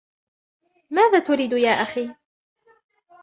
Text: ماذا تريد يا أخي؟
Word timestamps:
ماذا 0.91 1.19
تريد 1.19 1.53
يا 1.53 1.69
أخي؟ 1.69 2.15